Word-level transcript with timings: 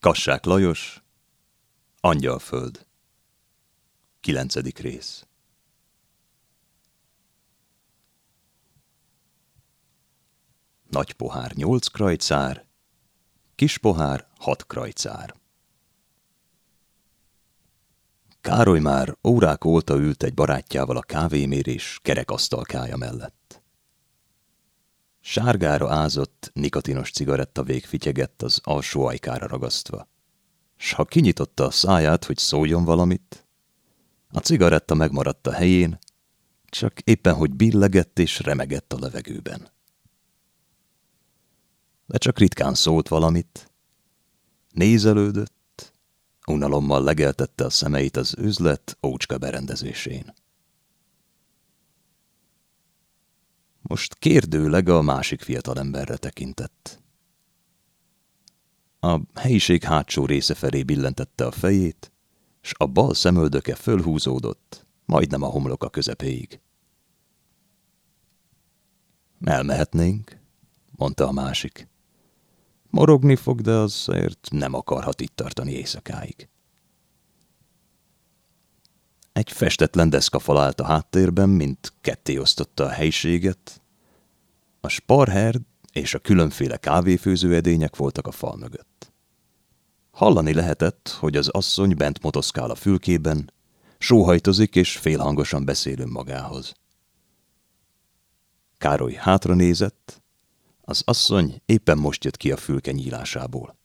Kassák 0.00 0.44
Lajos, 0.44 1.02
Angyalföld, 2.00 2.86
kilencedik 4.20 4.78
rész. 4.78 5.26
Nagy 10.90 11.12
pohár 11.12 11.52
nyolc 11.52 11.86
krajcár, 11.86 12.66
kis 13.54 13.78
pohár 13.78 14.28
hat 14.38 14.66
krajcár. 14.66 15.34
Károly 18.40 18.80
már 18.80 19.16
órák 19.24 19.64
óta 19.64 19.94
ült 19.96 20.22
egy 20.22 20.34
barátjával 20.34 20.96
a 20.96 21.02
kávémérés 21.02 21.98
kerekasztalkája 22.02 22.96
mellett. 22.96 23.39
Sárgára 25.20 25.90
ázott, 25.90 26.50
nikotinos 26.54 27.10
cigaretta 27.10 27.62
végfityegett 27.62 28.42
az 28.42 28.60
alsó 28.62 29.06
ajkára 29.06 29.46
ragasztva. 29.46 30.08
S 30.76 30.92
ha 30.92 31.04
kinyitotta 31.04 31.64
a 31.64 31.70
száját, 31.70 32.24
hogy 32.24 32.38
szóljon 32.38 32.84
valamit, 32.84 33.46
a 34.28 34.38
cigaretta 34.38 34.94
megmaradt 34.94 35.46
a 35.46 35.52
helyén, 35.52 35.98
csak 36.64 37.00
éppen, 37.00 37.34
hogy 37.34 37.54
billegett 37.54 38.18
és 38.18 38.40
remegett 38.40 38.92
a 38.92 38.98
levegőben. 38.98 39.68
De 42.06 42.18
csak 42.18 42.38
ritkán 42.38 42.74
szólt 42.74 43.08
valamit, 43.08 43.70
nézelődött, 44.72 45.58
Unalommal 46.50 47.02
legeltette 47.02 47.64
a 47.64 47.70
szemeit 47.70 48.16
az 48.16 48.34
üzlet 48.38 48.98
ócska 49.02 49.38
berendezésén. 49.38 50.34
Most 53.90 54.14
kérdőleg 54.14 54.88
a 54.88 55.02
másik 55.02 55.40
fiatalemberre 55.40 56.16
tekintett. 56.16 57.02
A 59.00 59.20
helyiség 59.34 59.82
hátsó 59.82 60.26
része 60.26 60.54
felé 60.54 60.82
billentette 60.82 61.46
a 61.46 61.50
fejét, 61.50 62.12
s 62.60 62.72
a 62.78 62.86
bal 62.86 63.14
szemöldöke 63.14 63.74
fölhúzódott, 63.74 64.86
majdnem 65.04 65.42
a 65.42 65.46
homloka 65.46 65.88
közepéig. 65.88 66.60
Elmehetnénk, 69.44 70.40
mondta 70.90 71.28
a 71.28 71.32
másik. 71.32 71.88
Morogni 72.90 73.36
fog, 73.36 73.60
de 73.60 73.72
azért 73.72 74.48
nem 74.50 74.74
akarhat 74.74 75.20
itt 75.20 75.36
tartani 75.36 75.72
éjszakáig. 75.72 76.48
Egy 79.32 79.52
festetlen 79.52 80.10
deszkafal 80.10 80.58
állt 80.58 80.80
a 80.80 80.84
háttérben, 80.84 81.48
mint 81.48 81.92
ketté 82.00 82.36
osztotta 82.36 82.84
a 82.84 82.88
helységet. 82.88 83.80
A 84.80 84.88
sparherd 84.88 85.60
és 85.92 86.14
a 86.14 86.18
különféle 86.18 86.76
kávéfőzőedények 86.76 87.96
voltak 87.96 88.26
a 88.26 88.30
fal 88.30 88.56
mögött. 88.56 89.12
Hallani 90.10 90.54
lehetett, 90.54 91.16
hogy 91.18 91.36
az 91.36 91.48
asszony 91.48 91.96
bent 91.96 92.22
motoszkál 92.22 92.70
a 92.70 92.74
fülkében, 92.74 93.52
sóhajtozik 93.98 94.76
és 94.76 94.96
félhangosan 94.96 95.64
beszél 95.64 96.06
magához. 96.06 96.72
Károly 98.78 99.12
hátra 99.12 99.54
nézett, 99.54 100.22
az 100.80 101.02
asszony 101.04 101.62
éppen 101.66 101.98
most 101.98 102.24
jött 102.24 102.36
ki 102.36 102.52
a 102.52 102.56
fülke 102.56 102.92
nyílásából. 102.92 103.79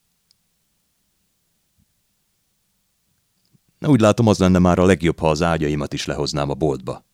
Úgy 3.88 4.00
látom, 4.00 4.28
az 4.28 4.38
lenne 4.38 4.60
már 4.60 4.80
a 4.80 4.86
legjobb, 4.86 5.20
ha 5.20 5.30
az 5.30 5.42
ágyaimat 5.42 5.94
is 5.94 6.06
lehoznám 6.06 6.50
a 6.50 6.54
boltba, 6.54 7.06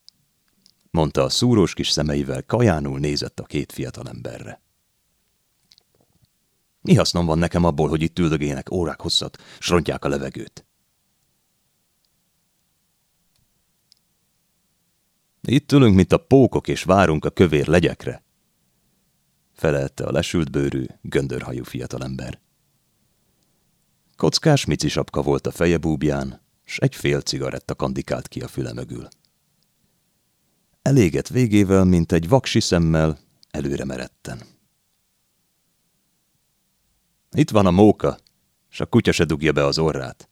mondta 0.91 1.23
a 1.23 1.29
szúrós 1.29 1.73
kis 1.73 1.89
szemeivel, 1.89 2.43
kajánul 2.43 2.99
nézett 2.99 3.39
a 3.39 3.43
két 3.43 3.71
fiatalemberre. 3.71 4.61
Mi 6.81 6.95
hasznom 6.95 7.25
van 7.25 7.37
nekem 7.37 7.63
abból, 7.63 7.89
hogy 7.89 8.01
itt 8.01 8.19
üldögének 8.19 8.71
órák 8.71 9.01
hosszat, 9.01 9.37
srontják 9.59 10.05
a 10.05 10.09
levegőt? 10.09 10.65
Itt 15.41 15.71
ülünk, 15.71 15.95
mint 15.95 16.11
a 16.11 16.17
pókok, 16.17 16.67
és 16.67 16.83
várunk 16.83 17.25
a 17.25 17.29
kövér 17.29 17.67
legyekre, 17.67 18.23
felelte 19.53 20.03
a 20.03 20.11
lesült 20.11 20.51
bőrű, 20.51 20.85
göndörhajú 21.01 21.63
fiatalember. 21.63 22.39
Kockás 24.15 24.65
mici 24.65 24.87
sapka 24.87 25.21
volt 25.21 25.47
a 25.47 25.51
feje 25.51 25.77
búbján, 25.77 26.41
s 26.71 26.77
egy 26.77 26.95
fél 26.95 27.21
cigaretta 27.21 27.75
kandikált 27.75 28.27
ki 28.27 28.41
a 28.41 28.47
füle 28.47 28.73
mögül. 28.73 29.07
Elégett 30.81 31.27
végével, 31.27 31.83
mint 31.83 32.11
egy 32.11 32.27
vaksi 32.27 32.59
szemmel, 32.59 33.19
előre 33.49 33.85
meredten. 33.85 34.41
Itt 37.31 37.49
van 37.49 37.65
a 37.65 37.71
móka, 37.71 38.17
s 38.69 38.79
a 38.79 38.85
kutya 38.85 39.11
se 39.11 39.23
dugja 39.23 39.51
be 39.51 39.65
az 39.65 39.77
orrát. 39.77 40.29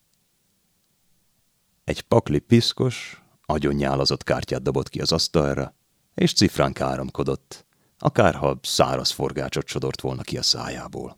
Egy 1.83 2.01
pakli 2.01 2.39
piszkos, 2.39 3.21
agyonnyálazott 3.45 4.23
kártyát 4.23 4.61
dobott 4.61 4.89
ki 4.89 5.01
az 5.01 5.11
asztalra, 5.11 5.75
és 6.13 6.33
cifrán 6.33 6.73
káromkodott, 6.73 7.66
akárha 7.97 8.59
száraz 8.61 9.11
forgácsot 9.11 9.67
sodort 9.67 10.01
volna 10.01 10.21
ki 10.21 10.38
a 10.38 10.44
szájából. 10.44 11.17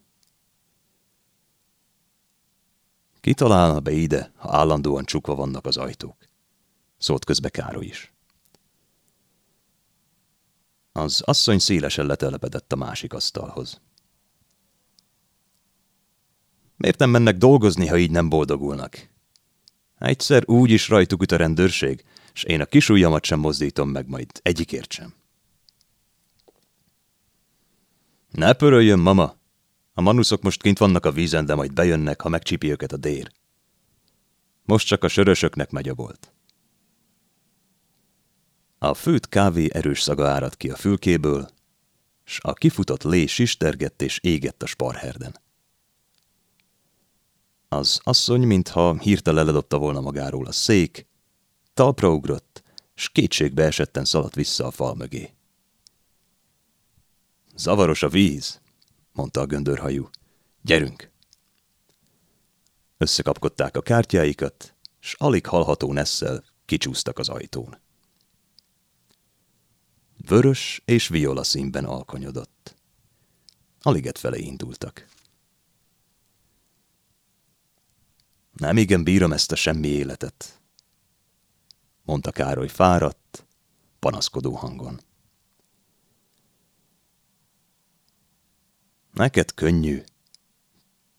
Ki 3.22 3.34
találna 3.34 3.80
be 3.80 3.92
ide, 3.92 4.32
ha 4.36 4.58
állandóan 4.58 5.06
csukva 5.06 5.36
vannak 5.36 5.66
az 5.66 5.78
ajtók? 5.78 6.18
Szólt 6.98 7.26
közbe 7.26 7.50
Károly 7.50 7.86
is. 7.86 8.14
Az 10.92 11.22
asszony 11.26 11.59
szélesen 11.59 12.06
letelepedett 12.06 12.74
a 12.74 12.76
másik 12.76 13.14
asztalhoz. 13.14 13.82
Miért 16.76 17.00
nem 17.00 17.09
mennek 17.09 17.38
dolgozni, 17.38 17.88
ha 17.88 17.98
így 17.98 18.12
nem 18.12 18.30
boldogulnak? 18.30 19.09
Egyszer 19.98 20.44
úgy 20.50 20.72
is 20.72 20.90
rajtuk 20.90 21.22
üt 21.22 21.32
a 21.32 21.36
rendőrség, 21.36 22.03
és 22.34 22.44
én 22.44 22.62
a 22.62 22.66
kisujjamat 22.66 23.24
sem 23.24 23.40
mozdítom 23.40 23.90
meg 23.90 24.08
majd 24.08 24.32
egyikért 24.42 24.92
sem. 24.92 25.14
Ne 28.32 28.53
pöröljön, 28.53 29.00
mama! 29.00 29.41
A 29.94 30.02
manuszok 30.02 30.41
most 30.41 30.62
kint 30.62 30.78
vannak 30.78 31.06
a 31.06 31.12
vízen, 31.12 31.46
de 31.46 31.56
majd 31.56 31.74
bejönnek, 31.74 32.22
ha 32.22 32.29
megcsipi 32.29 32.72
őket 32.72 32.91
a 32.91 32.97
dér. 32.97 33.31
Most 34.63 34.88
csak 34.88 35.03
a 35.03 35.07
sörösöknek 35.07 35.72
megy 35.72 35.90
a 35.90 35.94
bolt. 35.94 36.34
A 38.78 38.94
főt 38.94 39.29
kávé 39.29 39.69
erős 39.74 40.02
szaga 40.02 40.28
árad 40.28 40.57
ki 40.57 40.69
a 40.69 40.75
fülkéből, 40.75 41.50
s 42.24 42.40
a 42.41 42.53
kifutott 42.53 43.03
lé 43.03 43.25
sistergett 43.25 44.02
és 44.02 44.19
égett 44.22 44.63
a 44.63 44.66
sparherden. 44.66 45.40
Az 47.68 48.00
asszony, 48.03 48.41
mintha 48.41 48.97
hirtelen 49.00 49.46
ledobta 49.46 49.78
volna 49.78 50.02
magáról 50.02 50.46
a 50.46 50.52
szék, 50.52 51.08
talpra 51.73 52.09
ugrott, 52.09 52.63
s 52.96 53.09
kétségbe 53.09 53.63
esetten 53.63 54.06
szaladt 54.06 54.35
vissza 54.35 54.66
a 54.66 54.72
fal 54.72 54.96
mögé. 54.96 55.34
Zavaros 57.56 58.03
a 58.03 58.09
víz, 58.09 58.61
mondta 59.14 59.42
a 59.42 59.46
göndörhajú. 59.46 60.10
Gyerünk! 60.62 61.12
Összekapkodták 62.98 63.78
a 63.78 63.82
kártyáikat, 63.82 64.76
s 65.00 65.14
alig 65.18 65.46
hallható 65.46 65.94
nesszel 65.94 66.44
kicsúsztak 66.66 67.20
az 67.20 67.30
ajtón. 67.30 67.78
Vörös 70.28 70.82
és 70.86 71.08
viola 71.08 71.44
színben 71.44 71.86
alkonyodott. 71.86 72.76
Aliget 73.82 74.18
felé 74.18 74.42
indultak. 74.42 75.08
Nem 78.52 78.78
igen 78.78 79.04
bírom 79.04 79.34
ezt 79.34 79.52
a 79.52 79.56
semmi 79.56 79.88
életet, 79.88 80.62
mondta 82.04 82.32
Károly 82.32 82.68
fáradt, 82.68 83.46
panaszkodó 84.00 84.56
hangon. 84.56 85.00
Neked 89.14 89.54
könnyű. 89.54 90.04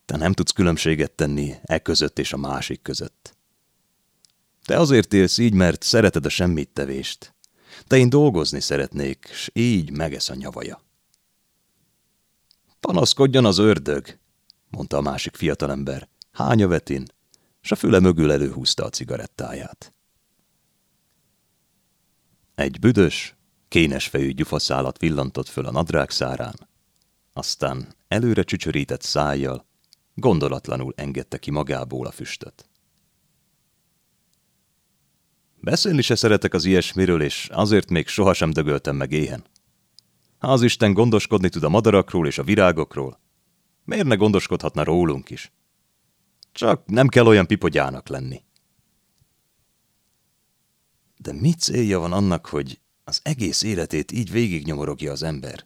Te 0.05 0.17
nem 0.17 0.33
tudsz 0.33 0.51
különbséget 0.51 1.11
tenni 1.11 1.55
e 1.63 1.79
között 1.79 2.19
és 2.19 2.33
a 2.33 2.37
másik 2.37 2.81
között. 2.81 3.35
Te 4.65 4.79
azért 4.79 5.13
élsz 5.13 5.37
így, 5.37 5.53
mert 5.53 5.83
szereted 5.83 6.25
a 6.25 6.29
semmit 6.29 6.69
tevést. 6.69 7.33
Te 7.87 7.97
én 7.97 8.09
dolgozni 8.09 8.59
szeretnék, 8.59 9.29
s 9.33 9.49
így 9.53 9.91
megesz 9.91 10.29
a 10.29 10.35
nyavaja. 10.35 10.81
Panaszkodjon 12.79 13.45
az 13.45 13.57
ördög, 13.57 14.17
mondta 14.69 14.97
a 14.97 15.01
másik 15.01 15.35
fiatalember, 15.35 16.07
hánya 16.31 16.67
vetin, 16.67 17.05
s 17.61 17.71
a 17.71 17.75
füle 17.75 17.99
mögül 17.99 18.31
előhúzta 18.31 18.85
a 18.85 18.89
cigarettáját. 18.89 19.93
Egy 22.55 22.79
büdös, 22.79 23.35
kénes 23.67 24.07
fejű 24.07 24.31
gyufaszálat 24.31 24.97
villantott 24.97 25.47
föl 25.47 25.65
a 25.65 25.71
nadrág 25.71 26.09
szárán, 26.09 26.67
aztán 27.33 27.95
előre 28.07 28.43
csücsörített 28.43 29.01
szájjal, 29.01 29.65
gondolatlanul 30.13 30.93
engedte 30.95 31.37
ki 31.37 31.51
magából 31.51 32.05
a 32.05 32.11
füstöt. 32.11 32.69
Beszélni 35.59 36.01
se 36.01 36.15
szeretek 36.15 36.53
az 36.53 36.65
ilyesmiről, 36.65 37.21
és 37.21 37.49
azért 37.51 37.89
még 37.89 38.07
sohasem 38.07 38.49
dögöltem 38.49 38.95
meg 38.95 39.11
éhen. 39.11 39.45
Ha 40.37 40.51
az 40.51 40.61
Isten 40.61 40.93
gondoskodni 40.93 41.49
tud 41.49 41.63
a 41.63 41.69
madarakról 41.69 42.27
és 42.27 42.37
a 42.37 42.43
virágokról, 42.43 43.19
miért 43.83 44.05
ne 44.05 44.15
gondoskodhatna 44.15 44.83
rólunk 44.83 45.29
is? 45.29 45.51
Csak 46.51 46.85
nem 46.85 47.07
kell 47.07 47.25
olyan 47.25 47.47
pipogyának 47.47 48.07
lenni. 48.07 48.43
De 51.17 51.33
mi 51.33 51.53
célja 51.53 51.99
van 51.99 52.13
annak, 52.13 52.45
hogy 52.45 52.79
az 53.03 53.19
egész 53.23 53.61
életét 53.61 54.11
így 54.11 54.31
végignyomorogja 54.31 55.11
az 55.11 55.23
ember? 55.23 55.65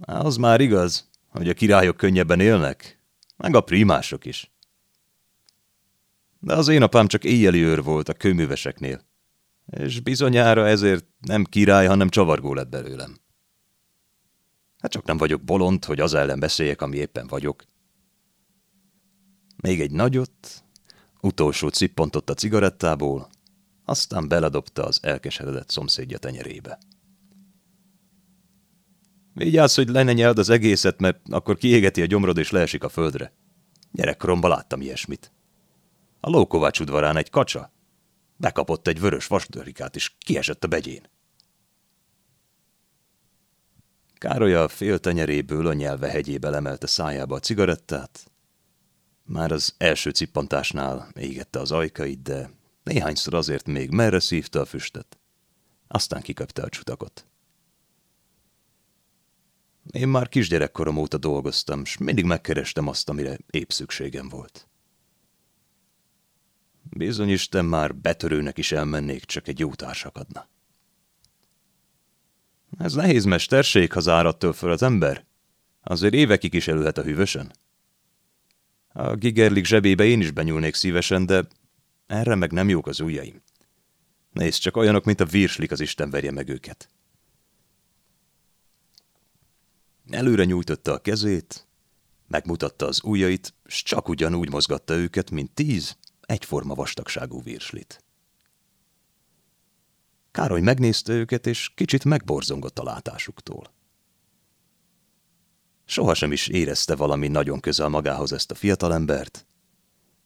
Az 0.00 0.36
már 0.36 0.60
igaz, 0.60 1.08
hogy 1.28 1.48
a 1.48 1.54
királyok 1.54 1.96
könnyebben 1.96 2.40
élnek, 2.40 3.00
meg 3.36 3.54
a 3.54 3.60
primások 3.60 4.24
is. 4.24 4.52
De 6.38 6.54
az 6.54 6.68
én 6.68 6.82
apám 6.82 7.06
csak 7.06 7.24
éjjeli 7.24 7.62
őr 7.62 7.82
volt 7.82 8.08
a 8.08 8.14
kőműveseknél, 8.14 9.04
és 9.66 10.00
bizonyára 10.00 10.66
ezért 10.66 11.04
nem 11.20 11.44
király, 11.44 11.86
hanem 11.86 12.08
csavargó 12.08 12.54
lett 12.54 12.68
belőlem. 12.68 13.18
Hát 14.78 14.90
csak 14.90 15.04
nem 15.04 15.16
vagyok 15.16 15.42
bolond, 15.42 15.84
hogy 15.84 16.00
az 16.00 16.14
ellen 16.14 16.40
beszéljek, 16.40 16.82
ami 16.82 16.96
éppen 16.96 17.26
vagyok. 17.26 17.64
Még 19.56 19.80
egy 19.80 19.90
nagyot, 19.90 20.64
utolsó 21.20 21.68
cippontott 21.68 22.30
a 22.30 22.34
cigarettából, 22.34 23.28
aztán 23.84 24.28
beledobta 24.28 24.84
az 24.84 24.98
elkeseredett 25.02 25.70
szomszédja 25.70 26.18
tenyerébe. 26.18 26.78
Vigyázz, 29.44 29.76
hogy 29.76 29.88
le 29.88 30.02
ne 30.02 30.28
az 30.28 30.50
egészet, 30.50 31.00
mert 31.00 31.20
akkor 31.30 31.56
kiégeti 31.56 32.02
a 32.02 32.06
gyomrod 32.06 32.38
és 32.38 32.50
leesik 32.50 32.84
a 32.84 32.88
földre. 32.88 33.32
Gyerekkoromban 33.92 34.50
láttam 34.50 34.80
ilyesmit. 34.80 35.32
A 36.20 36.30
Lókovács 36.30 36.80
udvarán 36.80 37.16
egy 37.16 37.30
kacsa. 37.30 37.72
Bekapott 38.36 38.86
egy 38.86 39.00
vörös 39.00 39.26
vasdörikát, 39.26 39.96
és 39.96 40.12
kiesett 40.18 40.64
a 40.64 40.68
begyén. 40.68 41.10
Károly 44.14 44.54
a 44.54 44.68
fél 44.68 44.98
tenyeréből 44.98 45.66
a 45.66 45.72
nyelve 45.72 46.08
hegyébe 46.08 46.50
lemelte 46.50 46.86
szájába 46.86 47.34
a 47.34 47.40
cigarettát. 47.40 48.30
Már 49.24 49.52
az 49.52 49.74
első 49.78 50.10
cippantásnál 50.10 51.08
égette 51.14 51.60
az 51.60 51.72
ajkait, 51.72 52.22
de 52.22 52.50
néhányszor 52.82 53.34
azért 53.34 53.66
még 53.66 53.90
merre 53.90 54.20
szívta 54.20 54.60
a 54.60 54.64
füstet. 54.64 55.18
Aztán 55.88 56.22
kiköpte 56.22 56.62
a 56.62 56.68
csutakot. 56.68 57.24
Én 59.92 60.08
már 60.08 60.28
kisgyerekkorom 60.28 60.96
óta 60.96 61.18
dolgoztam, 61.18 61.80
és 61.80 61.98
mindig 61.98 62.24
megkerestem 62.24 62.88
azt, 62.88 63.08
amire 63.08 63.38
épp 63.50 63.70
szükségem 63.70 64.28
volt. 64.28 64.68
Bizony 66.82 67.28
Isten 67.28 67.64
már 67.64 67.94
betörőnek 67.94 68.58
is 68.58 68.72
elmennék, 68.72 69.24
csak 69.24 69.48
egy 69.48 69.58
jó 69.58 69.74
társak 69.74 70.16
adna. 70.16 70.48
Ez 72.78 72.94
nehéz 72.94 73.24
mesterség, 73.24 73.92
ha 73.92 74.00
zárattől 74.00 74.52
föl 74.52 74.70
az 74.70 74.82
ember. 74.82 75.24
Azért 75.82 76.14
évekig 76.14 76.54
is 76.54 76.68
elülhet 76.68 76.98
a 76.98 77.02
hűvösen. 77.02 77.52
A 78.92 79.14
gigerlik 79.14 79.64
zsebébe 79.64 80.04
én 80.04 80.20
is 80.20 80.30
benyúlnék 80.30 80.74
szívesen, 80.74 81.26
de 81.26 81.46
erre 82.06 82.34
meg 82.34 82.52
nem 82.52 82.68
jók 82.68 82.86
az 82.86 83.00
ujjaim. 83.00 83.42
Nézd, 84.32 84.60
csak 84.60 84.76
olyanok, 84.76 85.04
mint 85.04 85.20
a 85.20 85.24
virslik, 85.24 85.70
az 85.70 85.80
Isten 85.80 86.10
verje 86.10 86.30
meg 86.30 86.48
őket. 86.48 86.88
Előre 90.10 90.44
nyújtotta 90.44 90.92
a 90.92 90.98
kezét, 90.98 91.66
megmutatta 92.28 92.86
az 92.86 93.00
ujjait, 93.04 93.54
s 93.66 93.82
csak 93.82 94.08
ugyanúgy 94.08 94.50
mozgatta 94.50 94.94
őket, 94.94 95.30
mint 95.30 95.50
tíz 95.50 95.96
egyforma 96.20 96.74
vastagságú 96.74 97.42
virslit. 97.42 98.04
Károly 100.30 100.60
megnézte 100.60 101.12
őket, 101.12 101.46
és 101.46 101.72
kicsit 101.74 102.04
megborzongott 102.04 102.78
a 102.78 102.82
látásuktól. 102.82 103.72
Sohasem 105.84 106.32
is 106.32 106.48
érezte 106.48 106.96
valami 106.96 107.28
nagyon 107.28 107.60
közel 107.60 107.88
magához 107.88 108.32
ezt 108.32 108.50
a 108.50 108.54
fiatalembert, 108.54 109.46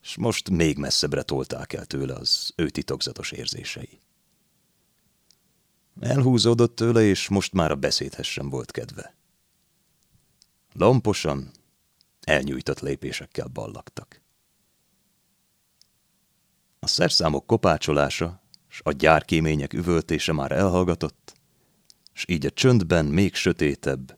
és 0.02 0.16
most 0.16 0.50
még 0.50 0.78
messzebbre 0.78 1.22
tolták 1.22 1.72
el 1.72 1.86
tőle 1.86 2.14
az 2.14 2.52
ő 2.56 2.68
titokzatos 2.68 3.30
érzései. 3.30 4.00
Elhúzódott 6.00 6.76
tőle, 6.76 7.02
és 7.02 7.28
most 7.28 7.52
már 7.52 7.70
a 7.70 7.76
beszédhez 7.76 8.26
sem 8.26 8.48
volt 8.48 8.70
kedve. 8.70 9.14
Lomposan, 10.76 11.50
elnyújtott 12.20 12.80
lépésekkel 12.80 13.46
ballagtak. 13.46 14.22
A 16.78 16.86
szerszámok 16.86 17.46
kopácsolása 17.46 18.42
s 18.68 18.80
a 18.84 18.92
gyárkémények 18.92 19.72
üvöltése 19.72 20.32
már 20.32 20.52
elhallgatott, 20.52 21.34
s 22.12 22.24
így 22.28 22.46
a 22.46 22.50
csöndben 22.50 23.04
még 23.04 23.34
sötétebb, 23.34 24.16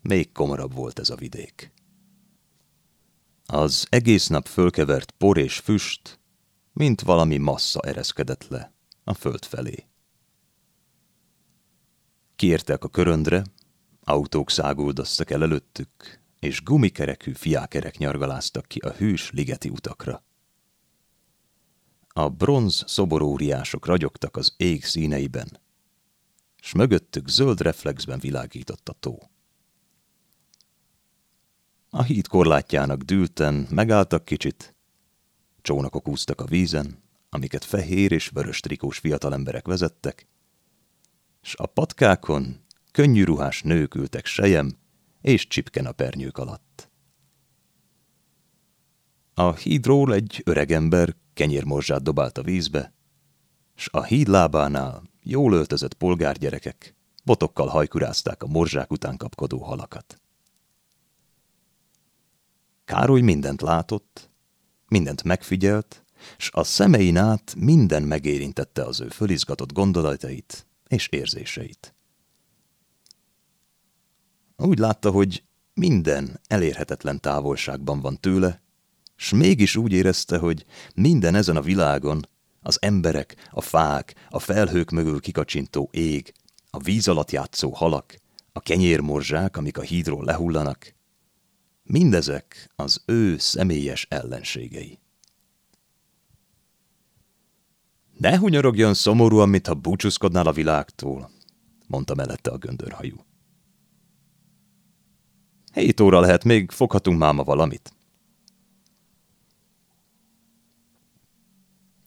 még 0.00 0.32
komorabb 0.32 0.74
volt 0.74 0.98
ez 0.98 1.10
a 1.10 1.16
vidék. 1.16 1.72
Az 3.46 3.86
egész 3.90 4.26
nap 4.26 4.46
fölkevert 4.46 5.10
por 5.10 5.38
és 5.38 5.58
füst, 5.58 6.20
mint 6.72 7.00
valami 7.00 7.36
massza 7.36 7.80
ereszkedett 7.80 8.48
le 8.48 8.72
a 9.04 9.14
föld 9.14 9.44
felé. 9.44 9.86
Kiértek 12.36 12.84
a 12.84 12.88
köröndre, 12.88 13.44
autók 14.08 14.50
száguldoztak 14.50 15.30
el 15.30 15.42
előttük, 15.42 16.20
és 16.38 16.62
gumikerekű 16.62 17.32
fiákerek 17.32 17.98
nyargaláztak 17.98 18.66
ki 18.66 18.78
a 18.78 18.90
hűs 18.90 19.30
ligeti 19.30 19.68
utakra. 19.68 20.24
A 22.08 22.28
bronz 22.28 22.84
szoboróriások 22.86 23.86
ragyogtak 23.86 24.36
az 24.36 24.54
ég 24.56 24.84
színeiben, 24.84 25.60
s 26.60 26.72
mögöttük 26.72 27.28
zöld 27.28 27.60
reflexben 27.60 28.18
világított 28.18 28.88
a 28.88 28.92
tó. 28.92 29.18
A 31.90 32.02
híd 32.02 32.26
korlátjának 32.26 33.02
dűlten 33.02 33.66
megálltak 33.70 34.24
kicsit, 34.24 34.74
csónakok 35.60 36.08
úztak 36.08 36.40
a 36.40 36.44
vízen, 36.44 37.02
amiket 37.30 37.64
fehér 37.64 38.12
és 38.12 38.28
vörös 38.28 38.60
trikós 38.60 38.98
fiatalemberek 38.98 39.66
vezettek, 39.66 40.26
s 41.42 41.54
a 41.54 41.66
patkákon 41.66 42.66
könnyű 42.98 43.24
ruhás 43.24 43.62
nők 43.62 43.94
ültek 43.94 44.26
sejem 44.26 44.78
és 45.20 45.46
csipken 45.46 45.86
a 45.86 45.92
pernyők 45.92 46.38
alatt. 46.38 46.90
A 49.34 49.54
hídról 49.54 50.14
egy 50.14 50.42
öregember 50.44 51.16
kenyérmorzsát 51.34 52.02
dobált 52.02 52.38
a 52.38 52.42
vízbe, 52.42 52.92
s 53.74 53.88
a 53.92 54.02
híd 54.02 54.28
lábánál 54.28 55.02
jól 55.22 55.52
öltözött 55.52 55.94
polgárgyerekek 55.94 56.94
botokkal 57.24 57.66
hajkurázták 57.66 58.42
a 58.42 58.46
morzsák 58.46 58.90
után 58.90 59.16
kapkodó 59.16 59.58
halakat. 59.58 60.20
Károly 62.84 63.20
mindent 63.20 63.60
látott, 63.60 64.30
mindent 64.88 65.22
megfigyelt, 65.22 66.04
s 66.36 66.50
a 66.52 66.64
szemein 66.64 67.16
át 67.16 67.54
minden 67.58 68.02
megérintette 68.02 68.84
az 68.84 69.00
ő 69.00 69.08
fölizgatott 69.08 69.72
gondolatait 69.72 70.66
és 70.88 71.08
érzéseit. 71.08 71.92
Úgy 74.62 74.78
látta, 74.78 75.10
hogy 75.10 75.42
minden 75.74 76.40
elérhetetlen 76.46 77.20
távolságban 77.20 78.00
van 78.00 78.20
tőle, 78.20 78.62
s 79.16 79.32
mégis 79.32 79.76
úgy 79.76 79.92
érezte, 79.92 80.38
hogy 80.38 80.64
minden 80.94 81.34
ezen 81.34 81.56
a 81.56 81.60
világon, 81.60 82.28
az 82.62 82.78
emberek, 82.80 83.48
a 83.50 83.60
fák, 83.60 84.14
a 84.28 84.38
felhők 84.38 84.90
mögül 84.90 85.20
kikacsintó 85.20 85.88
ég, 85.92 86.32
a 86.70 86.78
víz 86.78 87.08
alatt 87.08 87.30
játszó 87.30 87.70
halak, 87.70 88.16
a 88.52 88.60
kenyérmorzsák, 88.60 89.56
amik 89.56 89.78
a 89.78 89.82
hídról 89.82 90.24
lehullanak, 90.24 90.94
mindezek 91.82 92.70
az 92.76 93.02
ő 93.06 93.38
személyes 93.38 94.06
ellenségei. 94.10 94.98
Ne 98.18 98.38
hunyorogjon 98.38 98.94
szomorúan, 98.94 99.48
mintha 99.48 99.74
búcsúzkodnál 99.74 100.46
a 100.46 100.52
világtól, 100.52 101.30
mondta 101.86 102.14
mellette 102.14 102.50
a 102.50 102.58
göndörhajú. 102.58 103.27
Hét 105.72 106.00
óra 106.00 106.20
lehet, 106.20 106.44
még 106.44 106.70
foghatunk 106.70 107.18
máma 107.18 107.44
valamit. 107.44 107.92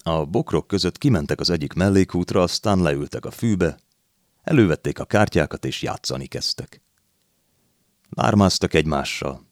A 0.03 0.25
bokrok 0.25 0.67
között 0.67 0.97
kimentek 0.97 1.39
az 1.39 1.49
egyik 1.49 1.73
mellékútra, 1.73 2.41
aztán 2.41 2.81
leültek 2.81 3.25
a 3.25 3.31
fűbe, 3.31 3.79
elővették 4.43 4.99
a 4.99 5.05
kártyákat 5.05 5.65
és 5.65 5.81
játszani 5.81 6.25
kezdtek. 6.25 6.81
Lármáztak 8.09 8.73
egymással, 8.73 9.45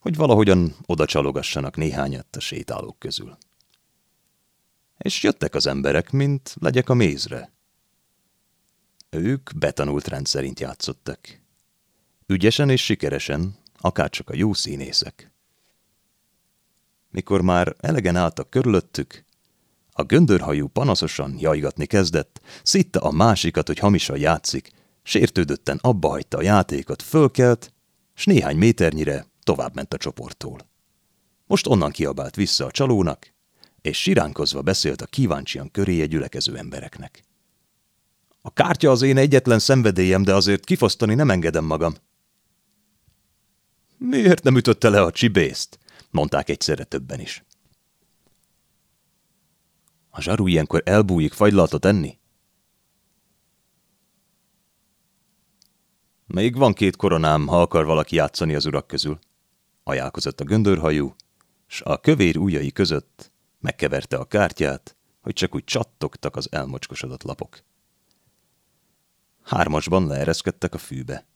hogy 0.00 0.16
valahogyan 0.16 0.74
oda 0.86 1.06
csalogassanak 1.06 1.76
néhányat 1.76 2.36
a 2.36 2.40
sétálók 2.40 2.98
közül. 2.98 3.36
És 4.98 5.22
jöttek 5.22 5.54
az 5.54 5.66
emberek, 5.66 6.10
mint 6.10 6.54
legyek 6.60 6.88
a 6.88 6.94
mézre. 6.94 7.52
Ők 9.10 9.50
betanult 9.56 10.08
rendszerint 10.08 10.60
játszottak. 10.60 11.40
Ügyesen 12.30 12.70
és 12.70 12.84
sikeresen, 12.84 13.56
akárcsak 13.78 14.30
a 14.30 14.34
jó 14.34 14.52
színészek. 14.52 15.30
Mikor 17.10 17.40
már 17.40 17.76
elegen 17.80 18.16
álltak 18.16 18.50
körülöttük, 18.50 19.24
a 19.92 20.02
göndörhajú 20.02 20.66
panaszosan 20.66 21.36
jajgatni 21.38 21.86
kezdett, 21.86 22.40
szitta 22.62 23.00
a 23.00 23.10
másikat, 23.10 23.66
hogy 23.66 23.78
hamisan 23.78 24.18
játszik, 24.18 24.70
sértődötten 25.02 25.78
abba 25.82 26.08
hagyta 26.08 26.36
a 26.36 26.42
játékot, 26.42 27.02
fölkelt, 27.02 27.72
s 28.14 28.24
néhány 28.24 28.56
méternyire 28.56 29.26
tovább 29.42 29.74
ment 29.74 29.94
a 29.94 29.96
csoporttól. 29.96 30.68
Most 31.46 31.66
onnan 31.66 31.90
kiabált 31.90 32.34
vissza 32.34 32.64
a 32.64 32.70
csalónak, 32.70 33.32
és 33.80 34.00
siránkozva 34.00 34.62
beszélt 34.62 35.02
a 35.02 35.06
kíváncsian 35.06 35.70
köréje 35.70 36.06
gyülekező 36.06 36.56
embereknek. 36.56 37.22
A 38.40 38.52
kártya 38.52 38.90
az 38.90 39.02
én 39.02 39.16
egyetlen 39.16 39.58
szenvedélyem, 39.58 40.22
de 40.22 40.34
azért 40.34 40.64
kifosztani 40.64 41.14
nem 41.14 41.30
engedem 41.30 41.64
magam. 41.64 41.94
Miért 43.98 44.42
nem 44.42 44.56
ütötte 44.56 44.88
le 44.88 45.02
a 45.02 45.10
csibészt? 45.10 45.78
mondták 46.10 46.48
egyszerre 46.48 46.84
többen 46.84 47.20
is. 47.20 47.44
A 50.10 50.20
zsaru 50.20 50.46
ilyenkor 50.46 50.82
elbújik 50.84 51.32
fagylaltot 51.32 51.84
enni? 51.84 52.18
Még 56.26 56.56
van 56.56 56.72
két 56.72 56.96
koronám, 56.96 57.46
ha 57.46 57.60
akar 57.60 57.84
valaki 57.84 58.16
játszani 58.16 58.54
az 58.54 58.66
urak 58.66 58.86
közül. 58.86 59.18
Ajánlkozott 59.82 60.40
a 60.40 60.44
göndörhajú, 60.44 61.14
s 61.66 61.80
a 61.80 62.00
kövér 62.00 62.36
ujjai 62.36 62.72
között 62.72 63.32
megkeverte 63.60 64.16
a 64.16 64.24
kártyát, 64.24 64.96
hogy 65.20 65.32
csak 65.32 65.54
úgy 65.54 65.64
csattogtak 65.64 66.36
az 66.36 66.52
elmocskosodott 66.52 67.22
lapok. 67.22 67.62
Hármasban 69.42 70.06
leereszkedtek 70.06 70.74
a 70.74 70.78
fűbe. 70.78 71.26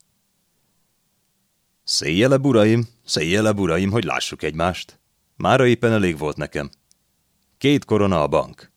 Széjjele, 1.83 2.37
buraim, 2.37 2.87
széjjele, 3.05 3.51
buraim, 3.51 3.91
hogy 3.91 4.03
lássuk 4.03 4.43
egymást. 4.43 4.99
Mára 5.35 5.67
éppen 5.67 5.91
elég 5.91 6.17
volt 6.17 6.37
nekem. 6.37 6.69
Két 7.57 7.85
korona 7.85 8.21
a 8.21 8.27
bank. 8.27 8.71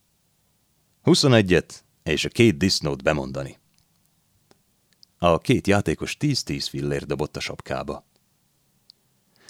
Huszonegyet 1.02 1.84
és 2.02 2.24
a 2.24 2.28
két 2.28 2.56
disznót 2.56 3.02
bemondani. 3.02 3.58
A 5.18 5.38
két 5.38 5.66
játékos 5.66 6.16
tíz-tíz 6.16 6.68
fillér 6.68 7.04
dobott 7.04 7.36
a 7.36 7.40
sapkába. 7.40 8.06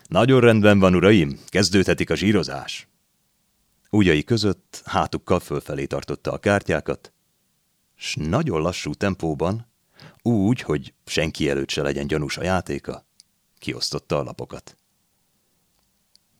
Nagyon 0.09 0.41
rendben 0.41 0.79
van, 0.79 0.95
uraim, 0.95 1.41
kezdődhetik 1.47 2.11
a 2.11 2.15
zsírozás. 2.15 2.89
Újai 3.91 4.25
között 4.25 4.83
hátukkal 4.85 5.41
fölfelé 5.41 5.85
tartotta 5.85 6.33
a 6.33 6.39
kártyákat, 6.39 7.13
s 7.95 8.15
nagyon 8.15 8.61
lassú 8.61 8.95
tempóban, 8.95 9.73
úgy, 10.23 10.61
hogy 10.61 10.95
senki 11.05 11.49
előtt 11.49 11.71
se 11.71 11.83
legyen 11.83 12.07
gyanús 12.07 12.37
a 12.37 12.43
játéka, 12.43 13.07
kiosztotta 13.59 14.19
a 14.19 14.23
lapokat. 14.23 14.77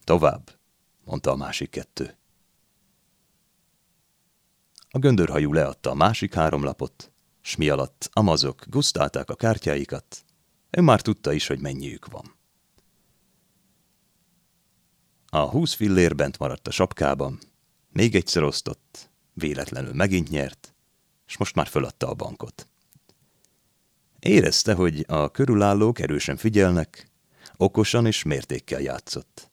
Tovább, 0.03 0.59
mondta 1.05 1.31
a 1.31 1.35
másik 1.35 1.69
kettő. 1.69 2.17
A 4.89 4.99
göndörhajú 4.99 5.53
leadta 5.53 5.89
a 5.89 5.93
másik 5.93 6.33
három 6.33 6.63
lapot, 6.63 7.11
s 7.41 7.55
mi 7.55 7.69
alatt 7.69 8.09
amazok 8.13 8.65
gusztálták 8.67 9.29
a 9.29 9.35
kártyáikat, 9.35 10.25
ő 10.69 10.81
már 10.81 11.01
tudta 11.01 11.33
is, 11.33 11.47
hogy 11.47 11.59
mennyiük 11.59 12.05
van. 12.05 12.35
A 15.29 15.49
húsz 15.49 15.73
fillér 15.73 16.15
bent 16.15 16.37
maradt 16.37 16.67
a 16.67 16.71
sapkában, 16.71 17.39
még 17.89 18.15
egyszer 18.15 18.43
osztott, 18.43 19.09
véletlenül 19.33 19.93
megint 19.93 20.29
nyert, 20.29 20.75
és 21.27 21.37
most 21.37 21.55
már 21.55 21.67
föladta 21.67 22.09
a 22.09 22.13
bankot. 22.13 22.67
Érezte, 24.19 24.73
hogy 24.73 25.05
a 25.07 25.31
körülállók 25.31 25.99
erősen 25.99 26.37
figyelnek, 26.37 27.11
okosan 27.57 28.05
és 28.05 28.23
mértékkel 28.23 28.81
játszott. 28.81 29.51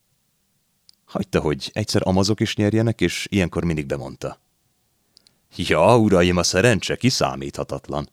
Hagyta, 1.04 1.40
hogy 1.40 1.70
egyszer 1.72 2.02
amazok 2.04 2.40
is 2.40 2.56
nyerjenek, 2.56 3.00
és 3.00 3.26
ilyenkor 3.30 3.64
mindig 3.64 3.86
bemondta. 3.86 4.40
Ja, 5.56 5.98
uraim, 5.98 6.36
a 6.36 6.42
szerencse 6.42 6.96
kiszámíthatatlan. 6.96 8.08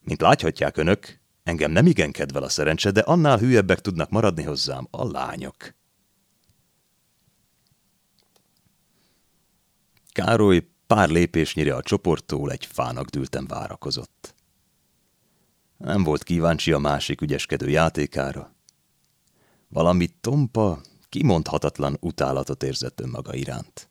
Mint 0.00 0.20
láthatják 0.20 0.76
önök, 0.76 1.20
engem 1.42 1.70
nem 1.70 1.86
igen 1.86 2.12
kedvel 2.12 2.42
a 2.42 2.48
szerencse, 2.48 2.90
de 2.90 3.00
annál 3.00 3.38
hülyebbek 3.38 3.80
tudnak 3.80 4.10
maradni 4.10 4.42
hozzám 4.42 4.88
a 4.90 5.04
lányok. 5.04 5.74
Károly 10.12 10.66
pár 10.86 11.08
lépésnyire 11.08 11.74
a 11.74 11.82
csoporttól 11.82 12.50
egy 12.50 12.66
fának 12.66 13.08
dülten 13.08 13.46
várakozott. 13.46 14.34
Nem 15.82 16.02
volt 16.02 16.22
kíváncsi 16.22 16.72
a 16.72 16.78
másik 16.78 17.20
ügyeskedő 17.20 17.68
játékára. 17.68 18.54
Valami 19.68 20.08
tompa, 20.20 20.80
kimondhatatlan 21.08 21.96
utálatot 22.00 22.62
érzett 22.62 23.00
önmaga 23.00 23.34
iránt. 23.34 23.90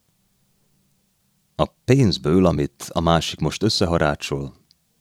A 1.56 1.66
pénzből, 1.66 2.46
amit 2.46 2.90
a 2.92 3.00
másik 3.00 3.40
most 3.40 3.64
összeharácsol, 3.64 4.54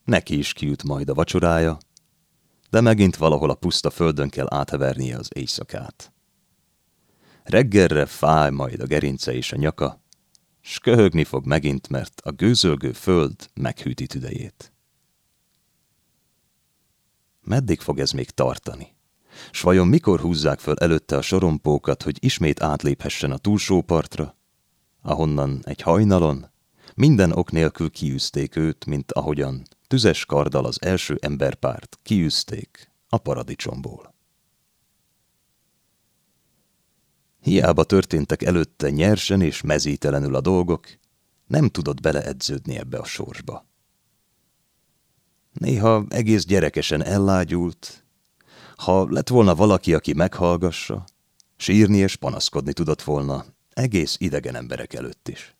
neki 0.04 0.38
is 0.38 0.52
kijut 0.52 0.82
majd 0.82 1.08
a 1.08 1.14
vacsorája, 1.14 1.78
de 2.70 2.80
megint 2.80 3.16
valahol 3.16 3.50
a 3.50 3.54
puszta 3.54 3.90
földön 3.90 4.28
kell 4.28 4.46
áthevernie 4.48 5.16
az 5.16 5.28
éjszakát. 5.34 6.12
Reggelre 7.42 8.06
fáj 8.06 8.50
majd 8.50 8.80
a 8.80 8.86
gerince 8.86 9.32
és 9.32 9.52
a 9.52 9.56
nyaka, 9.56 10.02
s 10.60 10.78
köhögni 10.78 11.24
fog 11.24 11.46
megint, 11.46 11.88
mert 11.88 12.20
a 12.24 12.30
gőzölgő 12.30 12.92
föld 12.92 13.50
meghűti 13.54 14.06
tüdejét. 14.06 14.72
Meddig 17.40 17.80
fog 17.80 17.98
ez 17.98 18.10
még 18.10 18.30
tartani? 18.30 18.94
S 19.50 19.60
vajon 19.60 19.88
mikor 19.88 20.20
húzzák 20.20 20.58
föl 20.58 20.74
előtte 20.74 21.16
a 21.16 21.22
sorompókat, 21.22 22.02
hogy 22.02 22.24
ismét 22.24 22.62
átléphessen 22.62 23.30
a 23.30 23.38
túlsó 23.38 23.82
partra, 23.82 24.36
ahonnan 25.02 25.60
egy 25.64 25.80
hajnalon 25.80 26.50
minden 26.94 27.32
ok 27.32 27.50
nélkül 27.52 27.90
kiűzték 27.90 28.56
őt, 28.56 28.86
mint 28.86 29.12
ahogyan 29.12 29.62
tüzes 29.86 30.24
karddal 30.24 30.64
az 30.64 30.82
első 30.82 31.18
emberpárt 31.20 31.98
kiűzték 32.02 32.90
a 33.08 33.18
paradicsomból. 33.18 34.14
Hiába 37.40 37.84
történtek 37.84 38.42
előtte 38.42 38.90
nyersen 38.90 39.40
és 39.40 39.60
mezítelenül 39.60 40.34
a 40.34 40.40
dolgok, 40.40 40.86
nem 41.46 41.68
tudott 41.68 42.00
beleedződni 42.00 42.76
ebbe 42.76 42.98
a 42.98 43.04
sorsba. 43.04 43.69
Néha 45.52 46.04
egész 46.08 46.44
gyerekesen 46.44 47.04
ellágyult, 47.04 48.04
ha 48.76 49.06
lett 49.10 49.28
volna 49.28 49.54
valaki, 49.54 49.94
aki 49.94 50.12
meghallgassa, 50.12 51.04
sírni 51.56 51.96
és 51.96 52.16
panaszkodni 52.16 52.72
tudott 52.72 53.02
volna 53.02 53.44
egész 53.70 54.16
idegen 54.18 54.54
emberek 54.54 54.94
előtt 54.94 55.28
is. 55.28 55.54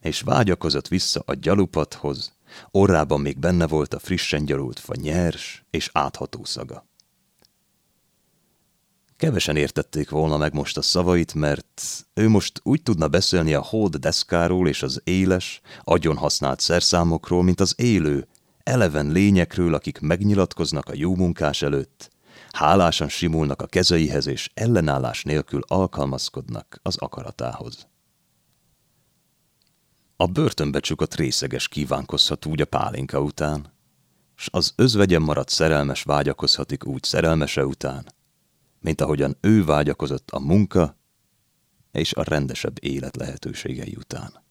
És 0.00 0.20
vágyakozott 0.20 0.88
vissza 0.88 1.22
a 1.26 1.34
gyalupathoz, 1.34 2.36
orrában 2.70 3.20
még 3.20 3.38
benne 3.38 3.66
volt 3.66 3.94
a 3.94 3.98
frissen 3.98 4.44
gyalult 4.44 4.78
fa 4.78 4.94
nyers 4.96 5.64
és 5.70 5.90
átható 5.92 6.44
szaga. 6.44 6.86
Kevesen 9.22 9.56
értették 9.56 10.10
volna 10.10 10.36
meg 10.36 10.54
most 10.54 10.76
a 10.76 10.82
szavait, 10.82 11.34
mert 11.34 11.82
ő 12.14 12.28
most 12.28 12.60
úgy 12.62 12.82
tudna 12.82 13.08
beszélni 13.08 13.54
a 13.54 13.62
hód 13.62 13.96
deszkáról 13.96 14.68
és 14.68 14.82
az 14.82 15.00
éles, 15.04 15.60
agyon 15.84 16.16
használt 16.16 16.60
szerszámokról, 16.60 17.42
mint 17.42 17.60
az 17.60 17.74
élő, 17.76 18.28
eleven 18.62 19.06
lényekről, 19.06 19.74
akik 19.74 20.00
megnyilatkoznak 20.00 20.88
a 20.88 20.94
jó 20.94 21.14
munkás 21.14 21.62
előtt, 21.62 22.10
hálásan 22.50 23.08
simulnak 23.08 23.62
a 23.62 23.66
kezeihez 23.66 24.26
és 24.26 24.50
ellenállás 24.54 25.22
nélkül 25.22 25.60
alkalmazkodnak 25.66 26.80
az 26.82 26.96
akaratához. 26.96 27.86
A 30.16 30.26
börtönbe 30.26 30.80
csukott 30.80 31.14
részeges 31.14 31.68
kívánkozhat 31.68 32.46
úgy 32.46 32.60
a 32.60 32.64
pálinka 32.66 33.20
után, 33.20 33.72
s 34.34 34.48
az 34.52 34.72
özvegyen 34.76 35.22
maradt 35.22 35.48
szerelmes 35.48 36.02
vágyakozhatik 36.02 36.86
úgy 36.86 37.02
szerelmese 37.02 37.66
után, 37.66 38.06
mint 38.82 39.00
ahogyan 39.00 39.36
ő 39.40 39.64
vágyakozott 39.64 40.30
a 40.30 40.38
munka 40.38 40.96
és 41.92 42.12
a 42.12 42.22
rendesebb 42.22 42.76
élet 42.80 43.16
lehetőségei 43.16 43.94
után. 43.96 44.42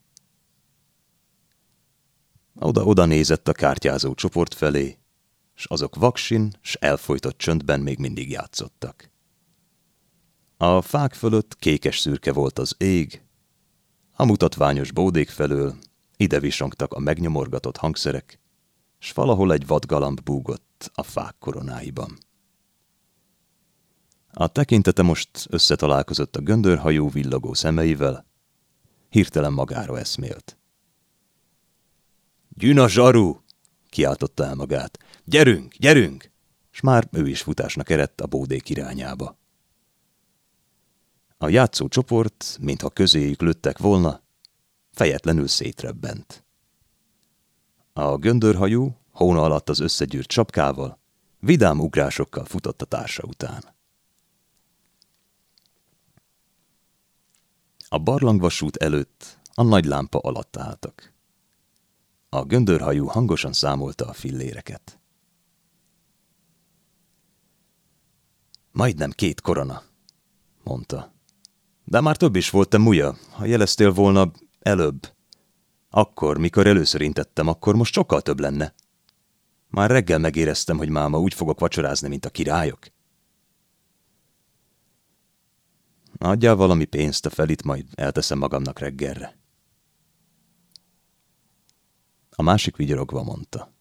Oda-oda 2.54 3.04
nézett 3.04 3.48
a 3.48 3.52
kártyázó 3.52 4.14
csoport 4.14 4.54
felé, 4.54 4.98
s 5.54 5.66
azok 5.66 5.96
vaksin, 5.96 6.52
s 6.60 6.74
elfolytott 6.74 7.38
csöndben 7.38 7.80
még 7.80 7.98
mindig 7.98 8.30
játszottak. 8.30 9.10
A 10.56 10.82
fák 10.82 11.14
fölött 11.14 11.56
kékes 11.56 11.98
szürke 11.98 12.32
volt 12.32 12.58
az 12.58 12.74
ég, 12.78 13.22
a 14.16 14.24
mutatványos 14.24 14.92
bódék 14.92 15.28
felől 15.28 15.76
ide 16.16 16.40
visongtak 16.40 16.92
a 16.92 16.98
megnyomorgatott 16.98 17.76
hangszerek, 17.76 18.40
s 18.98 19.12
valahol 19.12 19.52
egy 19.52 19.66
vadgalamb 19.66 20.20
búgott 20.20 20.90
a 20.94 21.02
fák 21.02 21.34
koronáiban. 21.38 22.18
A 24.32 24.48
tekintete 24.48 25.02
most 25.02 25.46
összetalálkozott 25.50 26.36
a 26.36 26.40
göndörhajó 26.40 27.08
villogó 27.08 27.54
szemeivel, 27.54 28.26
hirtelen 29.08 29.52
magára 29.52 29.98
eszmélt. 29.98 30.58
Gyűna 32.48 32.88
zsaru! 32.88 33.40
kiáltotta 33.90 34.44
el 34.44 34.54
magát. 34.54 34.98
Gyerünk, 35.24 35.74
gyerünk! 35.74 36.30
És 36.72 36.80
már 36.80 37.08
ő 37.12 37.28
is 37.28 37.42
futásnak 37.42 37.90
eredt 37.90 38.20
a 38.20 38.26
bódék 38.26 38.68
irányába. 38.68 39.38
A 41.38 41.48
játszó 41.48 41.88
csoport, 41.88 42.58
mintha 42.60 42.90
közéjük 42.90 43.40
lőttek 43.40 43.78
volna, 43.78 44.22
fejetlenül 44.90 45.48
szétrebbent. 45.48 46.44
A 47.92 48.16
göndörhajú, 48.16 48.96
hóna 49.10 49.42
alatt 49.42 49.68
az 49.68 49.80
összegyűrt 49.80 50.28
csapkával, 50.28 50.98
vidám 51.40 51.80
ugrásokkal 51.80 52.44
futott 52.44 52.82
a 52.82 52.84
társa 52.84 53.22
után. 53.26 53.71
A 57.92 57.98
barlangvasút 57.98 58.76
előtt 58.76 59.38
a 59.54 59.62
nagy 59.62 59.84
lámpa 59.84 60.18
alatt 60.18 60.56
álltak. 60.56 61.12
A 62.28 62.44
göndörhajú 62.44 63.06
hangosan 63.06 63.52
számolta 63.52 64.06
a 64.06 64.12
filléreket. 64.12 65.00
Majdnem 68.70 69.10
két 69.10 69.40
korona, 69.40 69.82
mondta. 70.64 71.12
De 71.84 72.00
már 72.00 72.16
több 72.16 72.36
is 72.36 72.50
volt, 72.50 72.68
te 72.68 72.78
muja. 72.78 73.16
Ha 73.30 73.44
jeleztél 73.44 73.92
volna 73.92 74.30
előbb. 74.60 75.12
Akkor, 75.90 76.38
mikor 76.38 76.66
először 76.66 77.00
intettem, 77.00 77.48
akkor 77.48 77.74
most 77.74 77.92
sokkal 77.92 78.22
több 78.22 78.40
lenne. 78.40 78.74
Már 79.68 79.90
reggel 79.90 80.18
megéreztem, 80.18 80.76
hogy 80.76 80.88
máma 80.88 81.18
úgy 81.18 81.34
fogok 81.34 81.60
vacsorázni, 81.60 82.08
mint 82.08 82.24
a 82.24 82.30
királyok. 82.30 82.86
Adjál 86.24 86.54
valami 86.54 86.84
pénzt 86.84 87.26
a 87.26 87.30
felit, 87.30 87.62
majd 87.62 87.86
elteszem 87.94 88.38
magamnak 88.38 88.78
reggelre. 88.78 89.38
A 92.30 92.42
másik 92.42 92.76
vigyorogva 92.76 93.22
mondta. 93.22 93.72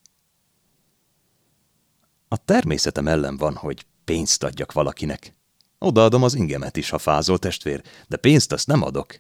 A 2.28 2.38
természetem 2.38 3.08
ellen 3.08 3.38
van, 3.38 3.56
hogy 3.56 3.86
pénzt 4.04 4.44
adjak 4.44 4.72
valakinek. 4.72 5.34
Odaadom 5.78 6.24
az 6.24 6.34
ingemet 6.34 6.78
is, 6.78 6.90
ha 6.90 6.98
fázol 6.98 7.40
testvér, 7.40 7.84
de 8.08 8.18
pénzt 8.18 8.52
azt 8.52 8.68
nem 8.68 8.82
adok. 8.82 9.20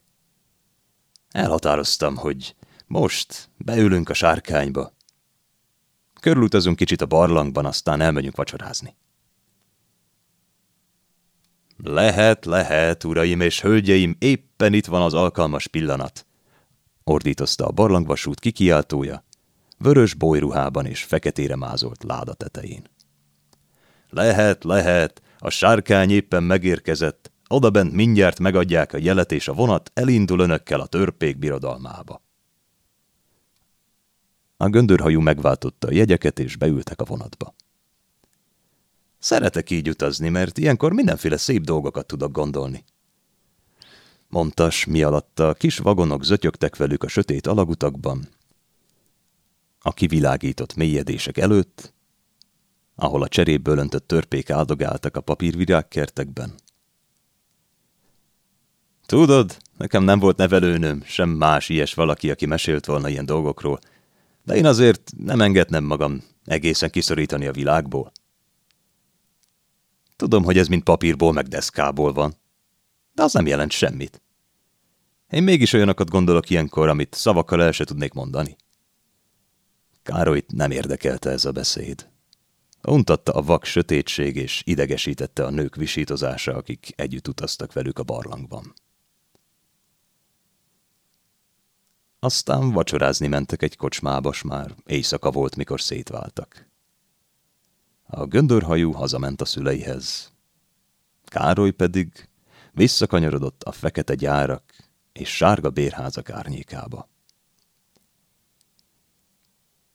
Elhatároztam, 1.29 2.15
hogy 2.15 2.55
most 2.87 3.49
beülünk 3.57 4.09
a 4.09 4.13
sárkányba. 4.13 4.93
Körülutazunk 6.19 6.75
kicsit 6.75 7.01
a 7.01 7.05
barlangban, 7.05 7.65
aztán 7.65 8.01
elmegyünk 8.01 8.35
vacsorázni. 8.35 8.95
Lehet, 11.83 12.45
lehet, 12.45 13.03
uraim 13.03 13.41
és 13.41 13.61
hölgyeim, 13.61 14.15
éppen 14.19 14.73
itt 14.73 14.85
van 14.85 15.01
az 15.01 15.13
alkalmas 15.13 15.67
pillanat, 15.67 16.25
ordítozta 17.03 17.65
a 17.65 17.71
barlangvasút 17.71 18.39
kikiáltója, 18.39 19.23
vörös 19.77 20.13
bolyruhában 20.13 20.85
és 20.85 21.03
feketére 21.03 21.55
mázolt 21.55 22.03
láda 22.03 22.33
tetején. 22.33 22.83
Lehet, 24.09 24.63
lehet, 24.63 25.21
a 25.39 25.49
sárkány 25.49 26.09
éppen 26.09 26.43
megérkezett, 26.43 27.31
odabent 27.47 27.93
mindjárt 27.93 28.39
megadják 28.39 28.93
a 28.93 28.97
jelet, 28.97 29.31
és 29.31 29.47
a 29.47 29.53
vonat 29.53 29.91
elindul 29.93 30.39
önökkel 30.39 30.79
a 30.79 30.85
törpék 30.85 31.37
birodalmába. 31.37 32.21
A 34.57 34.69
göndörhajú 34.69 35.19
megváltotta 35.19 35.87
a 35.87 35.93
jegyeket, 35.93 36.39
és 36.39 36.55
beültek 36.55 37.01
a 37.01 37.05
vonatba. 37.05 37.53
Szeretek 39.21 39.69
így 39.69 39.89
utazni, 39.89 40.29
mert 40.29 40.57
ilyenkor 40.57 40.93
mindenféle 40.93 41.37
szép 41.37 41.63
dolgokat 41.63 42.05
tudok 42.05 42.31
gondolni. 42.31 42.83
Mondtas, 44.27 44.85
mi 44.85 45.03
alatt 45.03 45.39
a 45.39 45.53
kis 45.53 45.77
vagonok 45.77 46.23
zötyögtek 46.23 46.75
velük 46.75 47.03
a 47.03 47.07
sötét 47.07 47.47
alagutakban, 47.47 48.27
a 49.79 49.93
kivilágított 49.93 50.75
mélyedések 50.75 51.37
előtt, 51.37 51.93
ahol 52.95 53.23
a 53.23 53.27
cseréből 53.27 53.77
öntött 53.77 54.07
törpék 54.07 54.49
áldogáltak 54.49 55.15
a 55.15 55.21
papírvirágkertekben. 55.21 56.53
Tudod, 59.05 59.57
nekem 59.77 60.03
nem 60.03 60.19
volt 60.19 60.37
nevelőnöm, 60.37 61.03
sem 61.05 61.29
más 61.29 61.69
ilyes 61.69 61.93
valaki, 61.93 62.31
aki 62.31 62.45
mesélt 62.45 62.85
volna 62.85 63.09
ilyen 63.09 63.25
dolgokról, 63.25 63.79
de 64.43 64.55
én 64.55 64.65
azért 64.65 65.11
nem 65.17 65.41
engednem 65.41 65.83
magam 65.83 66.23
egészen 66.45 66.89
kiszorítani 66.89 67.47
a 67.47 67.51
világból. 67.51 68.11
Tudom, 70.21 70.43
hogy 70.43 70.57
ez 70.57 70.67
mind 70.67 70.83
papírból 70.83 71.33
meg 71.33 71.47
deszkából 71.47 72.13
van, 72.13 72.35
de 73.13 73.23
az 73.23 73.33
nem 73.33 73.47
jelent 73.47 73.71
semmit. 73.71 74.21
Én 75.29 75.43
mégis 75.43 75.73
olyanokat 75.73 76.09
gondolok 76.09 76.49
ilyenkor, 76.49 76.87
amit 76.87 77.13
szavakkal 77.13 77.63
el 77.63 77.71
se 77.71 77.83
tudnék 77.83 78.13
mondani. 78.13 78.55
Károlyt 80.03 80.51
nem 80.51 80.71
érdekelte 80.71 81.29
ez 81.29 81.45
a 81.45 81.51
beszéd. 81.51 82.09
Untatta 82.83 83.31
a 83.31 83.41
vak 83.41 83.65
sötétség, 83.65 84.35
és 84.35 84.61
idegesítette 84.65 85.45
a 85.45 85.49
nők 85.49 85.75
visítozása, 85.75 86.55
akik 86.55 86.93
együtt 86.95 87.27
utaztak 87.27 87.73
velük 87.73 87.99
a 87.99 88.03
barlangban. 88.03 88.73
Aztán 92.19 92.71
vacsorázni 92.71 93.27
mentek 93.27 93.61
egy 93.61 93.77
kocsmába, 93.77 94.33
s 94.33 94.41
már 94.41 94.75
éjszaka 94.85 95.31
volt, 95.31 95.55
mikor 95.55 95.81
szétváltak. 95.81 96.70
A 98.13 98.25
göndörhajú 98.25 98.91
hazament 98.91 99.41
a 99.41 99.45
szüleihez. 99.45 100.31
Károly 101.25 101.71
pedig 101.71 102.29
visszakanyarodott 102.71 103.63
a 103.63 103.71
fekete 103.71 104.15
gyárak 104.15 104.63
és 105.13 105.35
sárga 105.35 105.69
bérházak 105.69 106.29
árnyékába. 106.29 107.09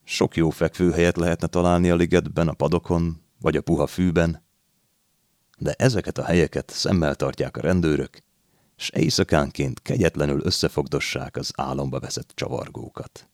Sok 0.05 0.37
jó 0.37 0.51
fekvőhelyet 0.51 1.17
lehetne 1.17 1.47
találni 1.47 1.91
a 1.91 1.97
ligetben, 1.97 2.49
a 2.49 2.53
padokon, 2.53 3.23
vagy 3.41 3.57
a 3.57 3.63
puha 3.63 3.87
fűben, 3.87 4.43
de 5.59 5.73
ezeket 5.73 6.19
a 6.19 6.25
helyeket 6.25 6.71
szemmel 6.71 7.15
tartják 7.15 7.57
a 7.57 7.61
rendőrök, 7.61 8.23
s 8.77 8.91
éjszakánként 8.91 9.83
kegyetlenül 9.83 10.41
összefogdossák 10.45 11.37
az 11.37 11.53
álomba 11.57 12.01
veszett 12.01 12.33
csavargókat. 12.35 13.29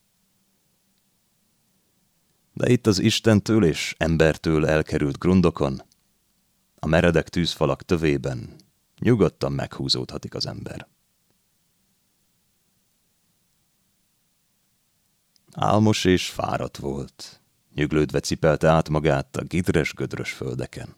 De 2.53 2.71
itt 2.71 2.87
az 2.87 2.99
Istentől 2.99 3.65
és 3.65 3.95
embertől 3.99 4.67
elkerült 4.67 5.19
grundokon, 5.19 5.83
a 6.75 6.87
meredek 6.87 7.29
tűzfalak 7.29 7.83
tövében 7.83 8.57
nyugodtan 8.99 9.53
meghúzódhatik 9.53 10.35
az 10.35 10.47
ember. 10.47 10.89
Álmos 15.55 16.05
és 16.05 16.31
fáradt 16.31 16.77
volt, 16.77 17.41
nyüglődve 17.75 18.21
cipelte 18.21 18.69
át 18.69 18.89
magát 18.89 19.37
a 19.37 19.43
gidres-gödrös 19.43 20.33
földeken. 20.33 20.97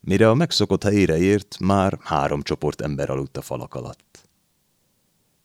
Mire 0.00 0.28
a 0.28 0.34
megszokott 0.34 0.82
helyére 0.82 1.18
ért, 1.18 1.58
már 1.58 1.98
három 2.02 2.42
csoport 2.42 2.80
ember 2.80 3.10
aludt 3.10 3.36
a 3.36 3.42
falak 3.42 3.74
alatt. 3.74 4.28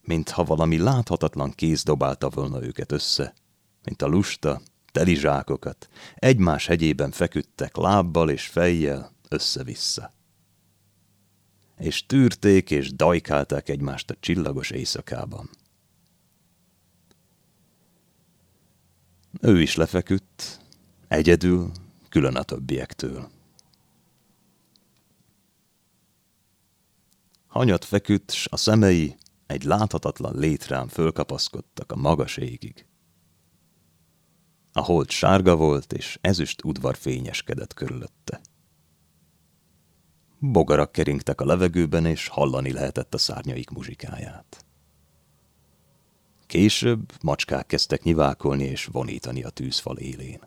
Mintha 0.02 0.44
valami 0.44 0.78
láthatatlan 0.78 1.52
kéz 1.52 1.84
dobálta 1.84 2.30
volna 2.30 2.64
őket 2.64 2.92
össze, 2.92 3.34
mint 3.84 4.02
a 4.02 4.08
lusta, 4.08 4.62
teli 4.92 5.16
zsákokat, 5.16 5.90
egymás 6.16 6.66
hegyében 6.66 7.12
feküdtek 7.12 7.76
lábbal 7.76 8.30
és 8.30 8.48
fejjel 8.48 9.12
össze-vissza. 9.30 10.14
És 11.78 12.06
tűrték 12.06 12.72
és 12.72 12.94
dajkálták 12.94 13.70
egymást 13.70 14.10
a 14.10 14.16
csillagos 14.20 14.70
éjszakában. 14.70 15.50
Ő 19.42 19.62
is 19.62 19.76
lefeküdt, 19.76 20.60
egyedül, 21.08 21.72
külön 22.10 22.36
a 22.36 22.44
többiektől. 22.44 23.30
Hanyat 27.48 27.86
feküdt, 27.86 28.32
s 28.32 28.48
a 28.52 28.58
szemei 28.58 29.16
egy 29.48 29.64
láthatatlan 29.64 30.40
létrán 30.40 30.88
fölkapaszkodtak 30.88 31.92
a 31.92 31.96
magas 31.96 32.38
égig. 32.38 32.86
A 34.74 34.82
hold 34.82 35.10
sárga 35.10 35.56
volt, 35.56 35.94
és 35.94 36.18
ezüst 36.22 36.64
udvar 36.64 36.96
fényeskedett 36.96 37.74
körülötte. 37.74 38.42
Bogarak 40.40 40.92
keringtek 40.92 41.42
a 41.42 41.46
levegőben, 41.46 42.06
és 42.06 42.28
hallani 42.28 42.72
lehetett 42.72 43.14
a 43.14 43.18
szárnyaik 43.18 43.70
muzsikáját. 43.70 44.66
Később 46.46 47.12
macskák 47.22 47.66
kezdtek 47.66 48.04
nyiválkolni 48.04 48.64
és 48.64 48.86
vonítani 48.86 49.44
a 49.44 49.50
tűzfal 49.50 49.98
élén. 49.98 50.40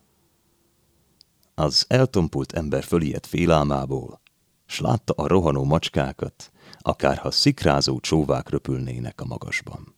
Az 1.54 1.84
eltompult 1.88 2.52
ember 2.52 2.84
fölijedt 2.84 3.26
félálmából, 3.26 4.20
s 4.66 4.80
látta 4.80 5.12
a 5.12 5.26
rohanó 5.26 5.64
macskákat, 5.64 6.52
akárha 6.78 7.30
szikrázó 7.30 8.00
csóvák 8.00 8.48
röpülnének 8.48 9.20
a 9.20 9.24
magasban. 9.24 9.93